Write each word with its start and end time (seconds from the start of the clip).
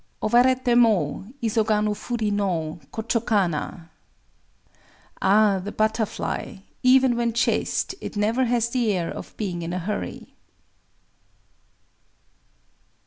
]Owarété 0.23 0.75
mo, 0.75 1.25
Isoganu 1.43 1.95
furi 1.95 2.31
no 2.31 2.79
Chōcho 2.91 3.23
kana! 3.23 3.91
[_Ah, 5.21 5.63
the 5.63 5.71
butterfly! 5.71 6.55
Even 6.81 7.15
when 7.15 7.33
chased, 7.33 7.93
it 8.01 8.17
never 8.17 8.45
has 8.45 8.69
the 8.69 8.91
air 8.93 9.11
of 9.13 9.37
being 9.37 9.61
in 9.61 9.73
a 9.73 9.77
hurry. 9.77 10.33